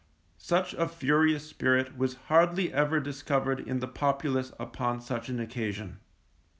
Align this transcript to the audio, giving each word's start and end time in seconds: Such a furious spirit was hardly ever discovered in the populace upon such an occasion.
Such 0.39 0.73
a 0.73 0.87
furious 0.87 1.45
spirit 1.47 1.95
was 1.95 2.15
hardly 2.25 2.73
ever 2.73 2.99
discovered 2.99 3.59
in 3.59 3.81
the 3.81 3.87
populace 3.87 4.51
upon 4.59 4.99
such 4.99 5.29
an 5.29 5.39
occasion. 5.39 5.99